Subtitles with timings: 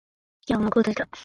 [0.41, 1.07] 事件は幕を閉じた。